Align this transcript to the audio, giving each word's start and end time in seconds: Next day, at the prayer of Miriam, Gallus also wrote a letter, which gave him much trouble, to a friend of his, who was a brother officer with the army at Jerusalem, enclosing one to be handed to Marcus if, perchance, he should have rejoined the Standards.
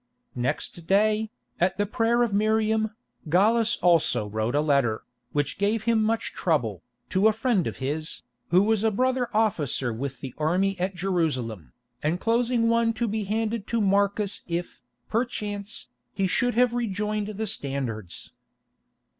Next 0.33 0.87
day, 0.87 1.29
at 1.59 1.77
the 1.77 1.85
prayer 1.85 2.23
of 2.23 2.33
Miriam, 2.33 2.95
Gallus 3.29 3.77
also 3.83 4.25
wrote 4.27 4.55
a 4.55 4.59
letter, 4.59 5.03
which 5.31 5.59
gave 5.59 5.83
him 5.83 6.01
much 6.03 6.33
trouble, 6.33 6.81
to 7.09 7.27
a 7.27 7.31
friend 7.31 7.67
of 7.67 7.77
his, 7.77 8.23
who 8.49 8.63
was 8.63 8.83
a 8.83 8.89
brother 8.89 9.29
officer 9.31 9.93
with 9.93 10.19
the 10.21 10.33
army 10.39 10.75
at 10.79 10.95
Jerusalem, 10.95 11.73
enclosing 12.03 12.67
one 12.67 12.93
to 12.93 13.07
be 13.07 13.25
handed 13.25 13.67
to 13.67 13.79
Marcus 13.79 14.41
if, 14.47 14.81
perchance, 15.07 15.89
he 16.15 16.25
should 16.25 16.55
have 16.55 16.73
rejoined 16.73 17.27
the 17.27 17.45
Standards. 17.45 18.31